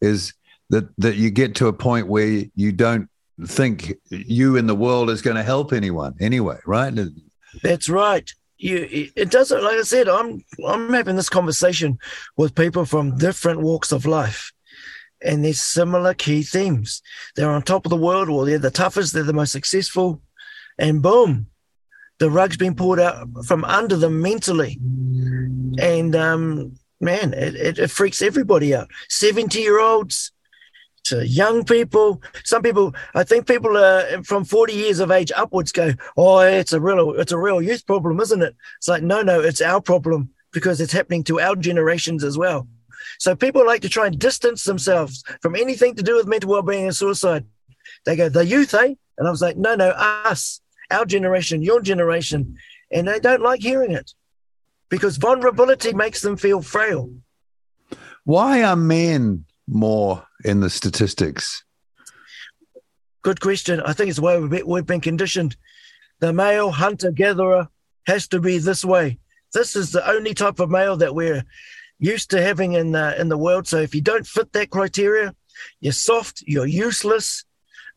[0.00, 0.32] is
[0.70, 3.08] that that you get to a point where you don't
[3.46, 6.92] think you in the world is going to help anyone anyway, right?
[7.62, 8.30] That's right.
[8.58, 9.62] You, it doesn't.
[9.62, 11.98] Like I said, I'm I'm having this conversation
[12.36, 14.52] with people from different walks of life,
[15.22, 17.02] and there's similar key themes.
[17.36, 20.22] They're on top of the world, or they're the toughest, they're the most successful,
[20.78, 21.46] and boom,
[22.18, 24.78] the rug's been pulled out from under them mentally,
[25.78, 28.88] and um, man, it, it, it freaks everybody out.
[29.08, 30.32] Seventy year olds
[31.04, 32.22] to young people.
[32.44, 36.72] Some people, I think people uh, from 40 years of age upwards go, "Oh, it's
[36.72, 39.80] a real, it's a real youth problem, isn't it?" It's like, no, no, it's our
[39.80, 42.68] problem because it's happening to our generations as well.
[43.20, 46.86] So people like to try and distance themselves from anything to do with mental well-being
[46.86, 47.44] and suicide.
[48.06, 51.82] They go, "The youth, eh?" And I was like, "No, no, us, our generation, your
[51.82, 52.56] generation,"
[52.90, 54.14] and they don't like hearing it
[54.88, 57.12] because vulnerability makes them feel frail.
[58.24, 61.62] Why are men more in the statistics?
[63.20, 63.82] Good question.
[63.82, 65.56] I think it's the way we've been, we've been conditioned.
[66.20, 67.68] The male hunter gatherer
[68.06, 69.18] has to be this way.
[69.52, 71.44] This is the only type of male that we're
[72.00, 73.68] used to having in the in the world.
[73.68, 75.34] So if you don't fit that criteria,
[75.80, 76.42] you're soft.
[76.46, 77.44] You're useless.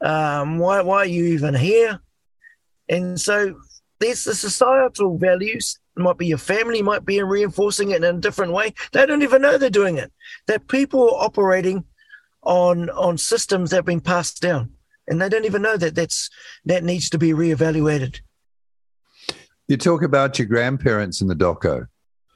[0.02, 2.00] Um, why why are you even here?
[2.90, 3.56] And so
[4.00, 5.80] there's the societal values.
[5.98, 8.74] It might be your family might be reinforcing it in a different way.
[8.92, 10.12] They don't even know they're doing it.
[10.48, 11.86] That people are operating
[12.44, 14.74] on on systems that have been passed down
[15.08, 16.30] and they don't even know that that's
[16.66, 18.20] that needs to be reevaluated.
[19.68, 21.88] You talk about your grandparents in the doco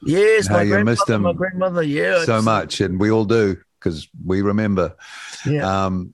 [0.05, 3.25] Yes, How my you missed miss them my grandmother, yeah, so much, and we all
[3.25, 4.95] do because we remember.
[5.45, 6.13] Yeah, Um,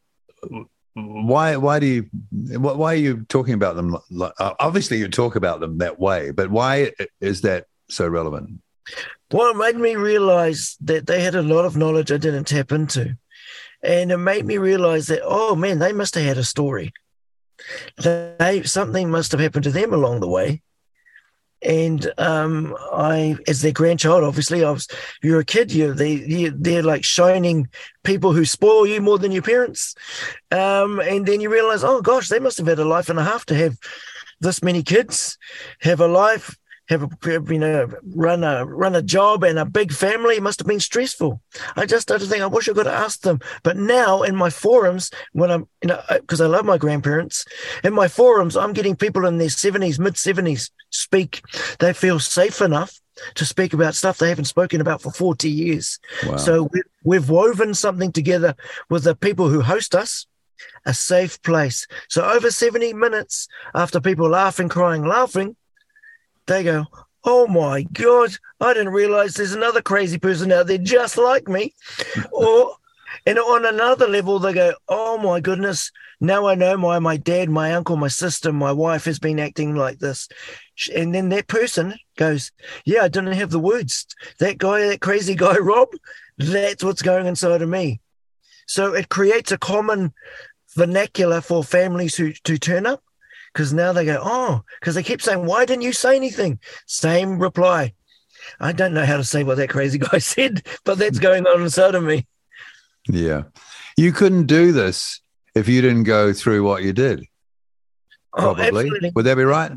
[0.94, 1.56] why?
[1.58, 2.04] Why do you?
[2.60, 3.98] Why are you talking about them?
[4.10, 8.62] like- uh, Obviously, you talk about them that way, but why is that so relevant?
[9.32, 12.72] well, it made me realize that they had a lot of knowledge I didn't tap
[12.72, 13.18] into,
[13.82, 16.94] and it made me realize that oh man, they must have had a story.
[17.98, 20.62] They something must have happened to them along the way.
[21.64, 24.88] And um, I, as their grandchild, obviously, I was.
[25.22, 25.72] You're a kid.
[25.72, 27.70] You, they, you, they're like shining
[28.04, 29.96] people who spoil you more than your parents.
[30.52, 33.24] Um, and then you realize, oh gosh, they must have had a life and a
[33.24, 33.78] half to have
[34.42, 35.38] this many kids,
[35.80, 36.58] have a life,
[36.90, 40.36] have a you know run a run a job and a big family.
[40.36, 41.42] It must have been stressful.
[41.76, 43.40] I just started to think, I wish I could asked them.
[43.64, 47.46] But now in my forums, when I'm you know uh, because I love my grandparents,
[47.84, 51.42] in my forums, I'm getting people in their seventies, mid seventies speak.
[51.80, 53.00] They feel safe enough
[53.36, 56.00] to speak about stuff they haven't spoken about for 40 years.
[56.26, 56.38] Wow.
[56.38, 58.56] So we, we've woven something together
[58.90, 60.26] with the people who host us,
[60.86, 61.86] a safe place.
[62.10, 65.56] So over 70 minutes after people laughing, crying, laughing,
[66.48, 66.86] they go,
[67.26, 71.74] Oh my God, I didn't realize there's another crazy person out there just like me.
[72.32, 72.76] or
[73.26, 77.50] and on another level, they go, Oh my goodness, now I know why my dad,
[77.50, 80.28] my uncle, my sister, my wife has been acting like this.
[80.96, 82.52] And then that person goes,
[82.86, 84.08] Yeah, I didn't have the words.
[84.40, 85.90] That guy, that crazy guy, Rob,
[86.38, 88.02] that's what's going inside of me.
[88.68, 90.14] So it creates a common
[90.76, 93.04] vernacular for families who to turn up
[93.54, 96.60] because now they go, Oh, because they keep saying, Why didn't you say anything?
[96.88, 97.94] Same reply.
[98.60, 101.62] I don't know how to say what that crazy guy said, but that's going on
[101.62, 102.28] inside of me.
[103.10, 103.44] yeah,
[103.98, 105.22] you couldn't do this
[105.56, 107.22] if you didn't go through what you did.
[108.36, 108.66] Oh, Probably.
[108.66, 109.12] absolutely.
[109.16, 109.72] Would that be right?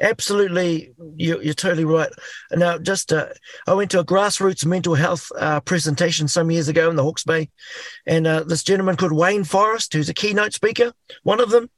[0.00, 2.08] Absolutely, you're, you're totally right.
[2.52, 3.26] Now, just uh,
[3.66, 7.24] I went to a grassroots mental health uh, presentation some years ago in the Hawke's
[7.24, 7.50] Bay,
[8.06, 10.92] and uh, this gentleman called Wayne Forrest, who's a keynote speaker,
[11.24, 11.68] one of them,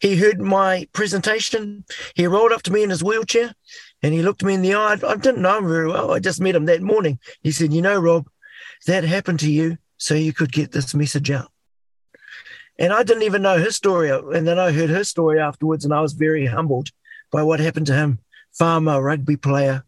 [0.00, 1.84] he heard my presentation.
[2.14, 3.54] He rolled up to me in his wheelchair,
[4.02, 4.98] and he looked me in the eye.
[5.06, 6.12] I didn't know him very well.
[6.12, 7.18] I just met him that morning.
[7.42, 8.28] He said, "You know, Rob,
[8.86, 11.50] that happened to you so you could get this message out."
[12.78, 14.10] And I didn't even know his story.
[14.10, 16.90] And then I heard his story afterwards, and I was very humbled
[17.30, 18.20] by what happened to him.
[18.52, 19.84] Farmer, rugby player,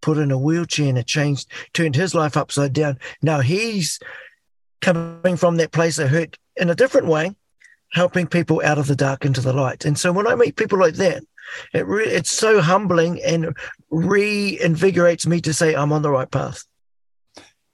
[0.00, 2.98] put in a wheelchair and it changed, turned his life upside down.
[3.22, 3.98] Now he's
[4.80, 7.34] coming from that place of hurt in a different way,
[7.94, 9.84] helping people out of the dark into the light.
[9.84, 11.22] And so when I meet people like that,
[11.72, 13.56] it re- it's so humbling and
[13.90, 16.64] reinvigorates me to say I'm on the right path.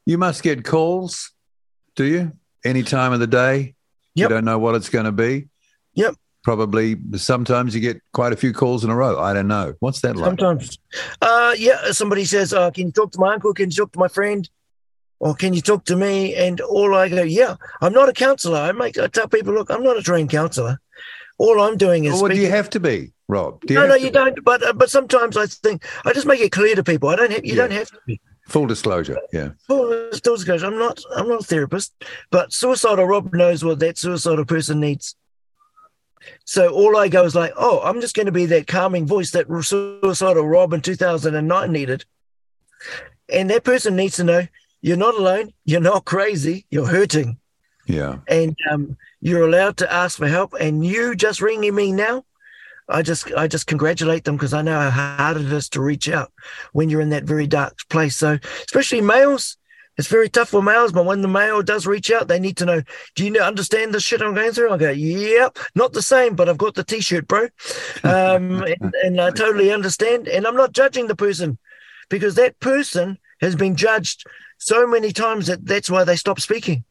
[0.06, 1.32] You must get calls,
[1.96, 2.32] do you?
[2.64, 3.74] Any time of the day?
[4.14, 4.28] Yep.
[4.30, 5.48] You don't know what it's going to be?
[5.94, 9.18] Yep probably sometimes you get quite a few calls in a row.
[9.18, 9.74] I don't know.
[9.80, 10.26] What's that like?
[10.26, 10.78] Sometimes.
[11.20, 13.52] Uh, yeah, somebody says, uh, Can you talk to my uncle?
[13.52, 14.48] Can you talk to my friend?
[15.20, 16.34] Or can you talk to me?
[16.34, 18.58] And all I go, Yeah, I'm not a counselor.
[18.58, 20.80] I make I tell people, Look, I'm not a trained counselor.
[21.38, 22.14] All I'm doing is.
[22.14, 23.62] Well, what do you have to be, Rob?
[23.70, 24.10] no, no, you be?
[24.10, 24.44] don't.
[24.44, 27.08] But uh, but sometimes I think I just make it clear to people.
[27.10, 27.44] I don't have.
[27.44, 27.62] You yeah.
[27.62, 28.20] don't have to be.
[28.48, 29.50] Full disclosure, yeah.
[29.68, 30.66] Full disclosure.
[30.66, 31.00] I'm not.
[31.14, 31.94] I'm not a therapist,
[32.30, 35.16] but suicidal Rob knows what that suicidal person needs.
[36.44, 39.30] So all I go is like, oh, I'm just going to be that calming voice
[39.30, 42.04] that suicidal Rob in 2009 needed.
[43.32, 44.46] And that person needs to know
[44.80, 45.52] you're not alone.
[45.64, 46.66] You're not crazy.
[46.70, 47.38] You're hurting.
[47.86, 48.18] Yeah.
[48.28, 50.54] And um, you're allowed to ask for help.
[50.58, 52.24] And you just ringing me now,
[52.88, 56.08] I just I just congratulate them because I know how hard it is to reach
[56.08, 56.32] out
[56.72, 58.16] when you're in that very dark place.
[58.16, 59.56] So especially males,
[59.96, 62.64] it's very tough for males, but when the male does reach out, they need to
[62.64, 62.82] know,
[63.14, 64.72] do you understand the shit I'm going through?
[64.72, 67.48] I go, yep, not the same, but I've got the t-shirt, bro.
[68.02, 70.26] Um, and, and I totally understand.
[70.26, 71.58] And I'm not judging the person
[72.08, 74.24] because that person has been judged
[74.60, 76.84] so many times that that's why they stop speaking.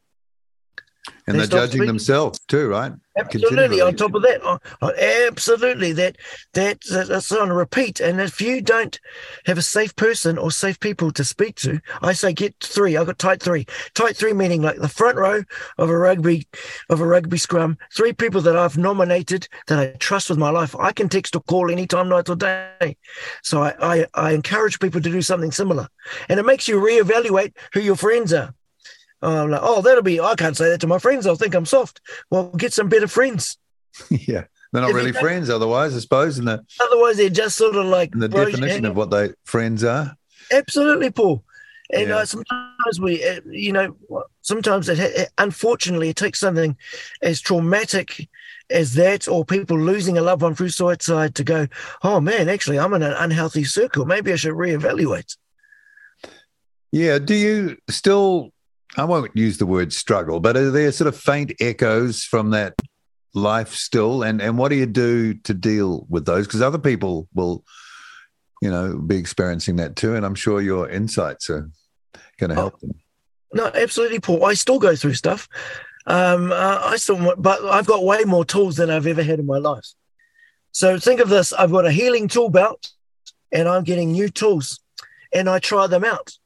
[1.29, 1.87] And they are judging speaking.
[1.87, 2.91] themselves too, right?
[3.17, 3.81] Absolutely.
[3.81, 4.93] On top of that, oh, oh,
[5.27, 6.17] absolutely, that
[6.53, 7.99] that that's on a repeat.
[7.99, 8.99] And if you don't
[9.45, 12.95] have a safe person or safe people to speak to, I say get three.
[12.97, 13.65] I got tight three.
[13.93, 15.43] Tight three meaning like the front row
[15.77, 16.47] of a rugby
[16.89, 17.77] of a rugby scrum.
[17.93, 20.75] Three people that I've nominated that I trust with my life.
[20.77, 22.97] I can text or call anytime, night or day.
[23.43, 25.87] So I, I, I encourage people to do something similar,
[26.29, 28.53] and it makes you reevaluate who your friends are.
[29.21, 31.27] Oh, I'm like, oh, that'll be, I can't say that to my friends.
[31.27, 32.01] I'll think I'm soft.
[32.29, 33.57] Well, get some better friends.
[34.09, 34.45] yeah.
[34.71, 36.37] They're not if really friends otherwise, I suppose.
[36.37, 40.15] In the, otherwise, they're just sort of like the definition of what they friends are.
[40.51, 41.43] Absolutely, Paul.
[41.91, 42.17] And yeah.
[42.17, 43.95] uh, sometimes we, uh, you know,
[44.41, 46.77] sometimes it, it, unfortunately, it takes something
[47.23, 48.29] as traumatic
[48.69, 51.67] as that, or people losing a loved one through suicide to go,
[52.03, 54.05] oh man, actually, I'm in an unhealthy circle.
[54.05, 55.35] Maybe I should reevaluate.
[56.91, 57.17] Yeah.
[57.17, 58.51] Do you still
[58.97, 62.75] I won't use the word struggle, but are there sort of faint echoes from that
[63.33, 64.23] life still?
[64.23, 66.47] And and what do you do to deal with those?
[66.47, 67.63] Because other people will,
[68.61, 70.15] you know, be experiencing that too.
[70.15, 71.69] And I'm sure your insights are
[72.39, 72.95] going to help them.
[73.53, 74.45] No, absolutely, Paul.
[74.45, 75.47] I still go through stuff.
[76.07, 79.45] Um, uh, I still, but I've got way more tools than I've ever had in
[79.45, 79.85] my life.
[80.71, 82.91] So think of this: I've got a healing tool belt,
[83.51, 84.79] and I'm getting new tools,
[85.31, 86.38] and I try them out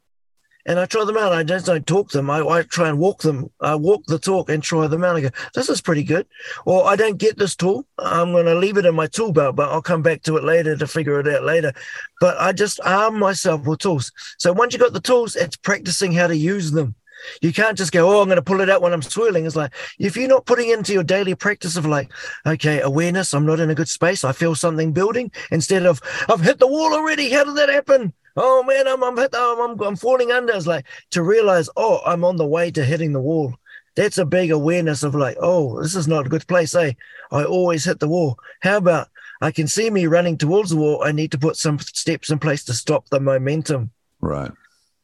[0.66, 1.34] and I try them out.
[1.34, 2.30] I just don't talk them.
[2.30, 3.50] I, I try and walk them.
[3.60, 5.16] I walk the talk and try them out.
[5.16, 6.26] I go, this is pretty good.
[6.66, 7.86] Or I don't get this tool.
[8.00, 10.44] I'm going to leave it in my tool belt, but I'll come back to it
[10.44, 11.74] later to figure it out later.
[12.20, 14.12] But I just arm myself with tools.
[14.38, 16.96] So once you got the tools, it's practicing how to use them.
[17.42, 19.46] You can't just go, oh, I'm going to pull it out when I'm swirling.
[19.46, 22.12] It's like, if you're not putting into your daily practice of like,
[22.46, 24.24] okay, awareness, I'm not in a good space.
[24.24, 27.30] I feel something building instead of, I've hit the wall already.
[27.30, 28.14] How did that happen?
[28.36, 30.54] Oh man, I'm I'm, hit, I'm I'm falling under.
[30.54, 33.56] It's like to realize, oh, I'm on the way to hitting the wall.
[33.96, 36.74] That's a big awareness of like, oh, this is not a good place.
[36.74, 36.94] Eh?
[37.32, 38.40] I always hit the wall.
[38.62, 39.10] How about
[39.42, 41.04] I can see me running towards the wall.
[41.04, 43.92] I need to put some steps in place to stop the momentum.
[44.22, 44.52] Right.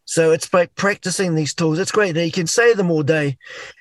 [0.05, 1.77] So it's like practicing these tools.
[1.77, 2.13] It's great.
[2.13, 3.37] That you can say them all day.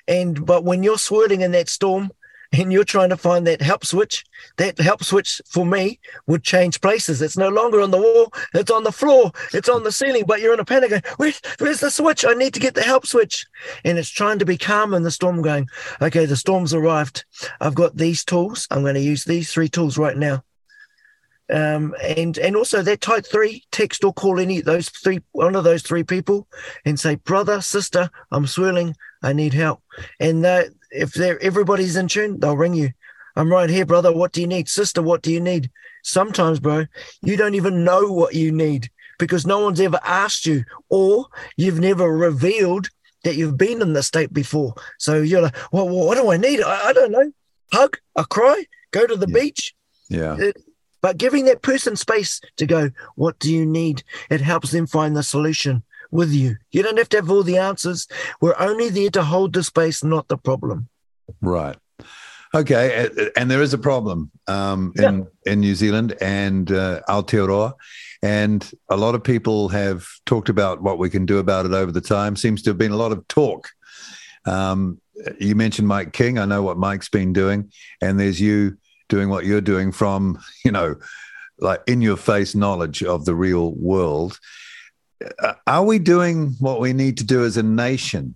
[0.07, 2.11] And but when you're swirling in that storm,
[2.51, 4.25] and you're trying to find that help switch,
[4.57, 7.21] that help switch for me would change places.
[7.21, 10.41] It's no longer on the wall, it's on the floor, it's on the ceiling, but
[10.41, 12.25] you're in a panic going, Where's, where's the switch?
[12.25, 13.45] I need to get the help switch.
[13.83, 15.67] And it's trying to be calm in the storm, going,
[16.01, 17.25] Okay, the storm's arrived.
[17.61, 18.67] I've got these tools.
[18.71, 20.43] I'm going to use these three tools right now.
[21.51, 25.63] Um, and and also that tight three text or call any those three one of
[25.63, 26.47] those three people
[26.85, 29.81] and say brother sister I'm swirling I need help
[30.19, 32.91] and that if they're everybody's in tune, they'll ring you.
[33.35, 34.11] I'm right here, brother.
[34.11, 34.67] What do you need?
[34.69, 35.69] Sister, what do you need?
[36.03, 36.85] Sometimes, bro,
[37.21, 41.79] you don't even know what you need because no one's ever asked you or you've
[41.79, 42.89] never revealed
[43.23, 44.73] that you've been in this state before.
[44.97, 46.61] So you're like, well, what do I need?
[46.61, 47.31] I, I don't know.
[47.73, 49.39] Hug, a cry, go to the Yeah.
[49.39, 49.75] beach.
[50.09, 50.33] Yeah.
[50.33, 50.51] Uh,
[51.01, 54.03] But giving that person space to go, what do you need?
[54.29, 56.57] It helps them find the solution with you.
[56.71, 58.07] You don't have to have all the answers.
[58.41, 60.89] We're only there to hold the space, not the problem.
[61.41, 61.77] Right.
[62.55, 67.73] Okay, and there is a problem um, in in New Zealand and uh, Aotearoa,
[68.23, 71.91] and a lot of people have talked about what we can do about it over
[71.91, 72.35] the time.
[72.35, 73.69] Seems to have been a lot of talk.
[74.45, 74.99] Um,
[75.39, 76.39] you mentioned Mike King.
[76.39, 78.77] I know what Mike's been doing, and there's you
[79.09, 80.95] doing what you're doing from you know,
[81.59, 84.39] like in your face knowledge of the real world.
[85.39, 88.35] Uh, Are we doing what we need to do as a nation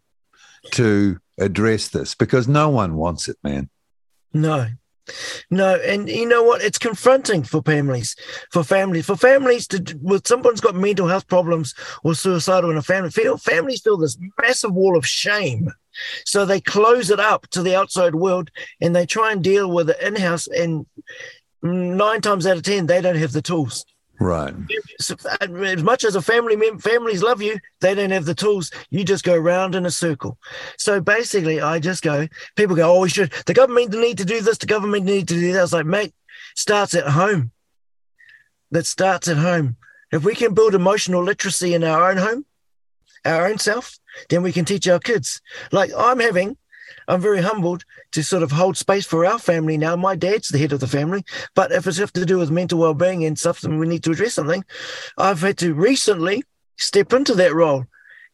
[0.72, 2.15] to address this?
[2.15, 3.69] Because no one wants it, man.
[4.34, 4.67] No.
[5.50, 6.62] No, and you know what?
[6.62, 8.15] It's confronting for families,
[8.52, 12.82] for families, for families to with someone's got mental health problems or suicidal in a
[12.82, 13.10] family.
[13.10, 15.69] Feel families feel this massive wall of shame,
[16.26, 19.89] so they close it up to the outside world and they try and deal with
[19.89, 20.48] it in house.
[20.48, 20.86] And
[21.62, 23.86] nine times out of ten, they don't have the tools.
[24.24, 24.56] Right.
[25.42, 28.72] As much as a family families love you, they don't have the tools.
[28.90, 30.38] You just go round in a circle.
[30.78, 32.30] So basically, I just go.
[32.56, 34.58] People go, "Oh, we should." The government need to do this.
[34.60, 35.60] The government need to do that.
[35.60, 36.14] I was like, mate,
[36.56, 37.52] starts at home.
[38.72, 39.76] That starts at home.
[40.14, 42.46] If we can build emotional literacy in our own home,
[43.26, 45.42] our own self, then we can teach our kids.
[45.74, 46.56] Like I'm having,
[47.08, 49.96] I'm very humbled to sort of hold space for our family now.
[49.96, 51.24] My dad's the head of the family,
[51.56, 54.12] but if it's have to do with mental well-being and stuff, then we need to
[54.12, 54.63] address something.
[55.18, 56.44] I've had to recently
[56.78, 57.86] step into that role.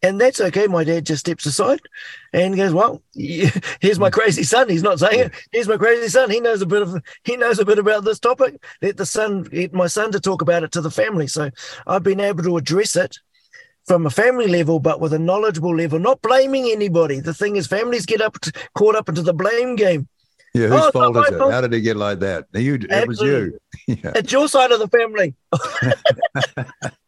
[0.02, 0.66] And that's okay.
[0.66, 1.82] My dad just steps aside
[2.32, 5.34] and goes, "Well, here's my crazy son." He's not saying it.
[5.52, 6.30] Here's my crazy son.
[6.30, 8.64] He knows a bit of he knows a bit about this topic.
[8.82, 11.28] Let the son, get my son, to talk about it to the family.
[11.28, 11.52] So
[11.86, 13.18] I've been able to address it
[13.90, 17.20] from a family level, but with a knowledgeable level, not blaming anybody.
[17.20, 20.08] The thing is, families get up to, caught up into the blame game.
[20.54, 21.38] Yeah, Oh, whose not fault is it?
[21.40, 21.52] fault.
[21.52, 22.46] How did he get like that?
[22.54, 23.60] You, it was you.
[23.88, 24.12] Yeah.
[24.16, 25.34] It's your side of the family.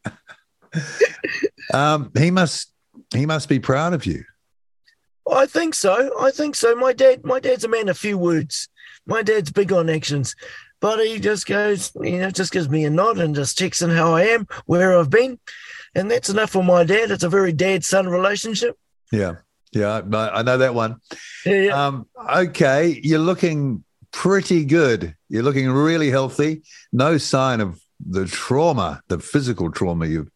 [1.74, 2.74] Um, he must.
[3.14, 4.24] He must be proud of you.
[5.32, 6.12] I think so.
[6.20, 6.76] I think so.
[6.76, 8.68] My dad, my dad's a man of few words.
[9.06, 10.36] My dad's big on actions,
[10.80, 13.90] but he just goes, you know, just gives me a nod and just checks in
[13.90, 15.40] how I am, where I've been,
[15.96, 17.12] and that's enough for my dad.
[17.12, 18.78] It's a very dad-son relationship.
[19.12, 19.36] Yeah.
[19.72, 20.02] Yeah.
[20.14, 20.98] I, I know that one.
[21.46, 21.86] Yeah, yeah.
[21.86, 23.00] Um, okay.
[23.04, 25.16] You're looking pretty good.
[25.30, 26.64] You're looking really healthy.
[26.92, 30.32] No sign of the trauma, the physical trauma you've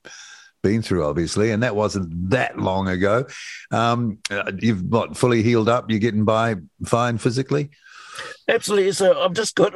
[0.61, 3.25] been through, obviously, and that wasn't that long ago.
[3.71, 5.89] Um, uh, you've not fully healed up.
[5.89, 7.69] You're getting by fine physically.
[8.47, 8.91] Absolutely.
[8.93, 9.73] So I've just got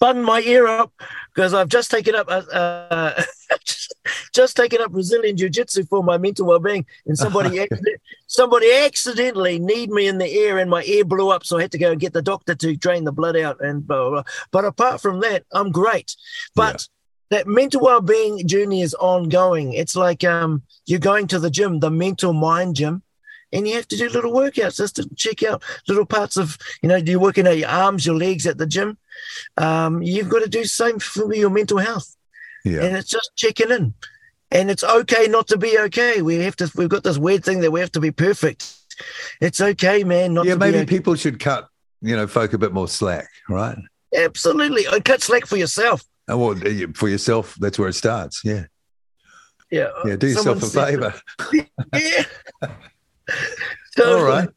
[0.00, 0.92] button my ear up
[1.34, 3.22] because I've just taken up uh, uh,
[3.64, 3.94] just,
[4.32, 7.66] just taken up Brazilian jiu-jitsu for my mental well-being, and somebody
[8.26, 11.72] somebody accidentally kneed me in the ear, and my ear blew up, so I had
[11.72, 14.10] to go and get the doctor to drain the blood out, and blah blah.
[14.10, 14.32] blah.
[14.50, 16.16] But apart from that, I'm great.
[16.54, 16.88] But
[17.30, 19.74] that mental well-being journey is ongoing.
[19.74, 23.02] It's like um, you're going to the gym, the mental mind gym.
[23.50, 26.88] And you have to do little workouts just to check out little parts of, you
[26.88, 28.98] know, you're working out your arms, your legs at the gym.
[29.56, 32.16] Um, you've got to do the same for your mental health.
[32.64, 32.82] Yeah.
[32.84, 33.94] And it's just checking in.
[34.50, 36.22] And it's okay not to be okay.
[36.22, 38.74] We have to, we've got this weird thing that we have to be perfect.
[39.40, 40.54] It's okay, man, not yeah.
[40.54, 40.86] to Maybe be okay.
[40.86, 41.68] people should cut,
[42.00, 43.76] you know, folk a bit more slack, right?
[44.16, 44.86] Absolutely.
[44.86, 46.02] Uh, Cut slack for yourself.
[46.26, 48.42] And well, uh, for yourself, that's where it starts.
[48.44, 48.64] Yeah.
[49.70, 49.88] Yeah.
[50.04, 50.16] Yeah.
[50.16, 51.14] Do yourself a favor.
[51.94, 52.24] Yeah.
[52.62, 52.68] All
[53.96, 54.22] Totally.
[54.22, 54.48] right.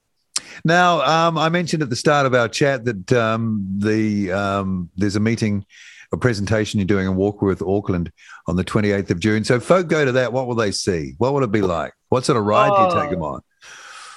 [0.63, 5.15] Now, um, I mentioned at the start of our chat that um, the um, there's
[5.15, 5.65] a meeting,
[6.11, 8.11] a presentation you're doing in Warkworth, Auckland,
[8.47, 9.43] on the 28th of June.
[9.43, 10.33] So, folk go to that.
[10.33, 11.15] What will they see?
[11.17, 11.93] What will it be like?
[12.09, 13.11] What sort of ride do you take Oh.
[13.11, 13.41] them on?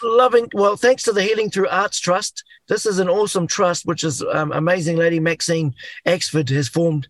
[0.07, 4.04] loving well thanks to the healing through arts trust this is an awesome trust which
[4.04, 5.74] is um, amazing lady maxine
[6.07, 7.09] axford has formed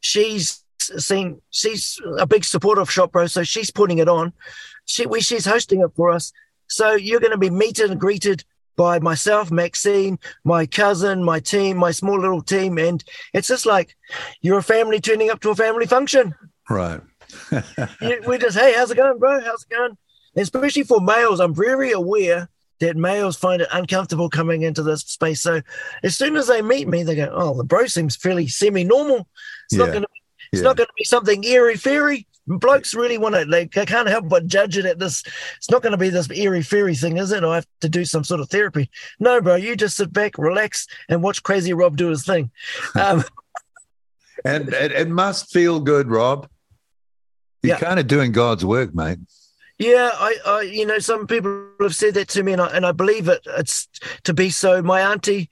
[0.00, 4.30] she's seen she's a big supporter of Shot Bro so she's putting it on
[4.84, 6.34] she we, she's hosting it for us
[6.68, 8.44] so you're going to be meted and greeted
[8.76, 13.96] by myself maxine my cousin my team my small little team and it's just like
[14.40, 16.34] you're a family turning up to a family function
[16.70, 17.00] Right.
[18.26, 19.40] we just, hey, how's it going, bro?
[19.40, 19.98] How's it going?
[20.36, 22.48] Especially for males, I'm very aware
[22.80, 25.42] that males find it uncomfortable coming into this space.
[25.42, 25.60] So
[26.02, 29.28] as soon as they meet me, they go, oh, the bro seems fairly semi-normal.
[29.66, 29.92] It's not Yeah.
[29.92, 30.08] going to,
[30.52, 30.68] it's Yeah.
[30.68, 32.26] not going to be something eerie fairy.
[32.46, 35.22] Blokes really want to, they, can't help but judge it at this.
[35.56, 37.44] It's not going to be this airy fairy thing, is it?
[37.44, 38.90] I have to do some sort of therapy.
[39.18, 42.50] No, bro, you just sit back, relax, and watch Crazy Rob do his thing.
[42.94, 43.24] Um,
[44.44, 46.48] and it, it, must feel good, Rob.
[47.62, 47.80] You're Yeah.
[47.80, 49.18] kind of doing God's work, mate.
[49.78, 52.86] Yeah, I, I, you know, some people have said that to me, and I, and
[52.86, 53.40] I believe it.
[53.58, 53.88] It's
[54.24, 54.82] to be so.
[54.82, 55.50] My auntie,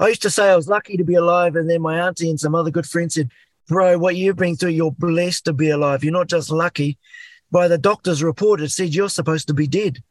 [0.00, 2.40] I used to say I was lucky to be alive, and then my auntie and
[2.40, 3.30] some other good friends said,
[3.70, 6.04] "Bro, what you've been through, you're blessed to be alive.
[6.04, 6.98] You're not just lucky."
[7.50, 10.02] By the doctor's report, it said you're supposed to be dead,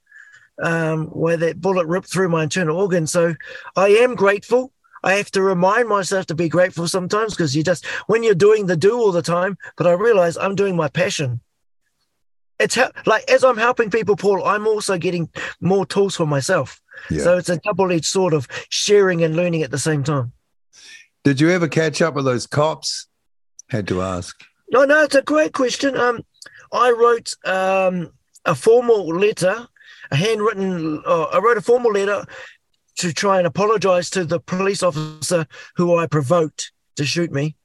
[0.61, 3.11] um, where that bullet ripped through my internal organs.
[3.11, 3.35] So
[3.75, 4.73] I am grateful.
[5.03, 8.65] I have to remind myself to be grateful sometimes because you just when you're doing
[8.65, 9.57] the do all the time.
[9.77, 11.39] But I realize I'm doing my passion
[12.59, 15.29] it's like as I'm helping people, Paul, I'm also getting
[15.61, 16.81] more tools for myself.
[17.09, 17.23] Yeah.
[17.23, 20.33] So it's a double edged sort of sharing and learning at the same time.
[21.23, 23.07] Did you ever catch up with those cops?
[23.69, 24.43] Had to ask.
[24.71, 25.97] No, no, it's a great question.
[25.97, 26.23] Um,
[26.71, 28.11] I wrote um,
[28.45, 29.67] a formal letter,
[30.11, 31.01] a handwritten.
[31.05, 32.25] Uh, I wrote a formal letter
[32.97, 37.55] to try and apologize to the police officer who I provoked to shoot me,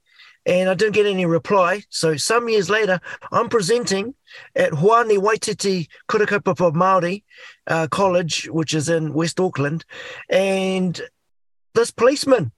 [0.45, 1.83] and I didn't get any reply.
[1.89, 2.99] So some years later,
[3.31, 4.15] I'm presenting
[4.55, 7.23] at Hoani Waititi Kura Kaupapa Māori
[7.67, 9.85] uh, College, which is in West Auckland,
[10.29, 10.99] and
[11.73, 12.51] this policeman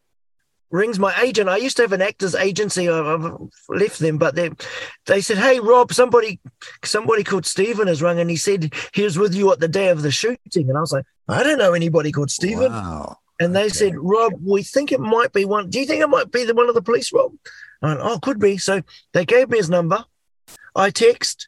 [0.69, 1.49] rings my agent.
[1.49, 2.89] I used to have an actors agency.
[2.89, 3.31] I've
[3.69, 4.51] left them, but they
[5.05, 6.39] they said, "Hey, Rob, somebody
[6.83, 9.89] somebody called Stephen has rung, and he said he was with you at the day
[9.89, 13.17] of the shooting." And I was like, "I don't know anybody called Stephen." Wow.
[13.39, 15.69] And they said, Rob, we think it might be one.
[15.69, 17.33] Do you think it might be the one of the police, Rob?
[17.81, 18.57] I went, oh, could be.
[18.57, 18.81] So
[19.13, 20.03] they gave me his number.
[20.75, 21.47] I text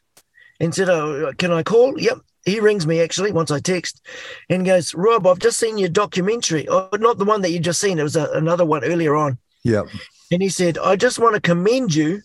[0.60, 1.98] and said, oh, can I call?
[1.98, 2.18] Yep.
[2.44, 4.00] He rings me actually once I text
[4.48, 6.66] and goes, Rob, I've just seen your documentary.
[6.68, 7.98] Oh, not the one that you just seen.
[7.98, 9.36] It was a, another one earlier on.
[9.64, 9.86] Yep.
[10.32, 12.22] And he said, I just want to commend you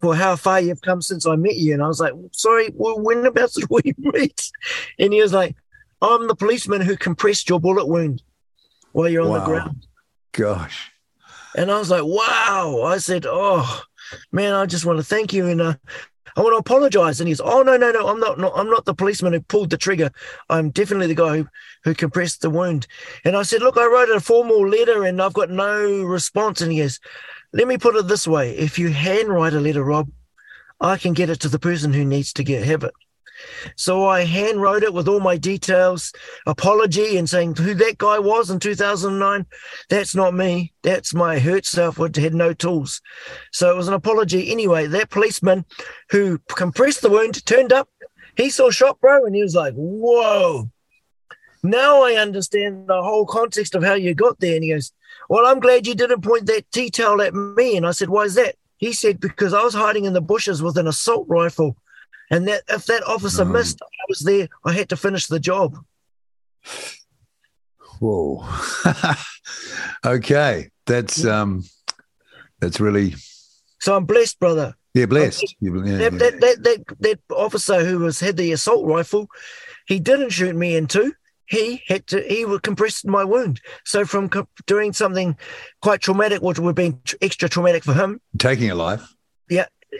[0.00, 1.72] for how far you've come since I met you.
[1.72, 4.50] And I was like, sorry, well, when about did we meet?
[4.98, 5.56] And he was like,
[6.02, 8.22] I'm the policeman who compressed your bullet wound
[8.92, 9.38] while you're on Wow.
[9.38, 9.86] the ground.
[10.32, 10.90] Gosh.
[11.56, 12.82] And I was like, wow.
[12.84, 13.82] I said, oh,
[14.32, 15.46] man, I just want to thank you.
[15.46, 15.74] And uh,
[16.36, 17.20] I want to apologize.
[17.20, 19.70] And he's, oh, no, no, no, I'm not, not, I'm not the policeman who pulled
[19.70, 20.10] the trigger.
[20.48, 21.48] I'm definitely the guy who,
[21.84, 22.86] who compressed the wound.
[23.24, 26.60] And I said, look, I wrote a formal letter and I've got no response.
[26.60, 27.00] And he goes,
[27.52, 28.56] let me put it this way.
[28.56, 30.08] If you handwrite a letter, Rob,
[30.80, 32.92] I can get it to the person who needs to get have it.
[33.76, 36.12] So I hand wrote it with all my details,
[36.46, 39.46] apology, and saying who that guy was in 2009.
[39.88, 40.72] That's not me.
[40.82, 43.00] That's my hurt self, which had no tools.
[43.52, 44.50] So it was an apology.
[44.50, 45.64] Anyway, that policeman
[46.10, 47.88] who compressed the wound turned up.
[48.36, 50.70] He saw Shot Bro, and he was like, whoa.
[51.62, 54.54] Now I understand the whole context of how you got there.
[54.54, 54.92] And he goes,
[55.28, 57.76] Well, I'm glad you didn't point that detail at me.
[57.76, 58.56] And I said, Why is that?
[58.78, 61.76] He said, Because I was hiding in the bushes with an assault rifle.
[62.32, 63.52] And that if that officer No.
[63.52, 64.48] missed, I was there.
[64.64, 65.76] I had to finish the job.
[68.00, 68.44] Whoa.
[70.04, 70.70] okay.
[70.86, 71.62] That's um
[72.60, 73.14] that's really
[73.80, 74.74] So I'm blessed, brother.
[74.94, 75.54] yeah, blessed.
[75.60, 76.08] Yeah, that, yeah.
[76.10, 79.28] that, that, that, that officer who was had the assault rifle,
[79.86, 81.12] he didn't shoot me in two.
[81.46, 83.60] He had to, he would compress my wound.
[83.84, 84.30] So from
[84.66, 85.36] doing something
[85.82, 89.12] quite traumatic, which would have been tr- extra traumatic for him, Taking a life.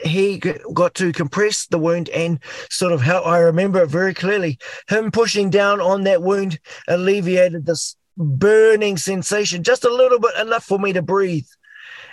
[0.04, 0.38] He
[0.72, 2.38] got to compress the wound and
[2.70, 4.58] sort of how I remember it very clearly.
[4.88, 10.64] Him pushing down on that wound alleviated this burning sensation just a little bit enough
[10.64, 11.46] for me to breathe.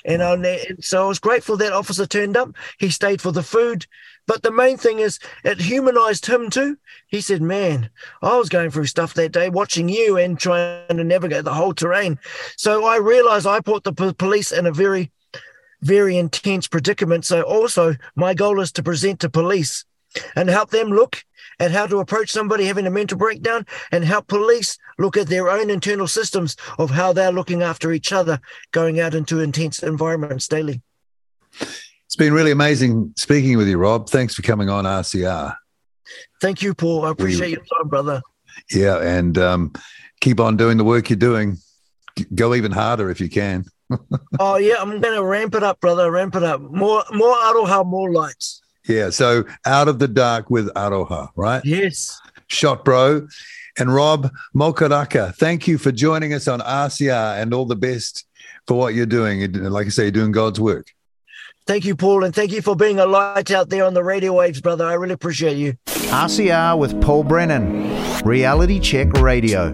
[0.05, 2.51] And and so I was grateful that officer turned up.
[2.77, 3.85] He stayed for the food.
[4.27, 6.77] But the main thing is, it humanized him too.
[7.07, 7.89] He said, Man,
[8.21, 11.73] I was going through stuff that day watching you and trying to navigate the whole
[11.73, 12.19] terrain.
[12.55, 15.11] So I realized I put the police in a very
[15.81, 17.25] very intense predicament.
[17.25, 19.85] So also my goal is to present to police
[20.35, 21.23] and help them look
[21.59, 25.49] at how to approach somebody having a mental breakdown and help police look at their
[25.49, 28.39] own internal systems of how they're looking after each other
[28.71, 30.81] going out into intense environments daily.
[32.05, 34.09] It's been really amazing speaking with you, Rob.
[34.09, 35.55] Thanks for coming on RCR.
[36.41, 37.05] Thank you, Paul.
[37.05, 38.21] I appreciate your time, brother.
[38.71, 39.73] Yeah, and um,
[40.19, 41.57] keep on doing the work you're doing.
[42.33, 43.65] Go even harder if you can.
[44.39, 46.11] Oh yeah, I'm gonna ramp it up, brother.
[46.11, 46.61] Ramp it up.
[46.61, 48.61] More more aroha, more lights.
[48.87, 51.63] Yeah, so out of the dark with Aroha, right?
[51.63, 52.19] Yes.
[52.47, 53.27] Shot, bro.
[53.77, 58.25] And Rob Mokaraka, thank you for joining us on RCR and all the best
[58.67, 59.51] for what you're doing.
[59.53, 60.91] Like I say, you're doing God's work.
[61.67, 64.33] Thank you, Paul, and thank you for being a light out there on the radio
[64.33, 64.87] waves, brother.
[64.87, 65.75] I really appreciate you.
[65.85, 68.23] RCR with Paul Brennan.
[68.23, 69.71] Reality Check Radio.